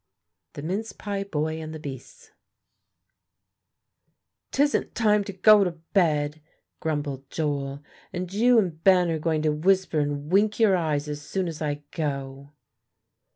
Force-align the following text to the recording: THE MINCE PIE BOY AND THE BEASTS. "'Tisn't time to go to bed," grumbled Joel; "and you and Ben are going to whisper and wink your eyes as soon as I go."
THE 0.53 0.63
MINCE 0.63 0.93
PIE 0.93 1.23
BOY 1.25 1.61
AND 1.61 1.75
THE 1.75 1.79
BEASTS. 1.79 2.31
"'Tisn't 4.51 4.95
time 4.95 5.23
to 5.25 5.31
go 5.31 5.63
to 5.63 5.73
bed," 5.93 6.41
grumbled 6.79 7.29
Joel; 7.29 7.83
"and 8.11 8.33
you 8.33 8.57
and 8.57 8.83
Ben 8.83 9.11
are 9.11 9.19
going 9.19 9.43
to 9.43 9.51
whisper 9.51 9.99
and 9.99 10.31
wink 10.31 10.59
your 10.59 10.75
eyes 10.75 11.07
as 11.07 11.21
soon 11.21 11.47
as 11.47 11.61
I 11.61 11.83
go." 11.91 12.49